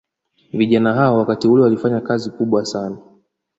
Vijana 0.53 0.93
hao 0.93 1.17
wakati 1.17 1.47
ule 1.47 1.63
walifanya 1.63 2.01
kazi 2.01 2.29
kubwa 2.31 2.65
sana 2.65 2.97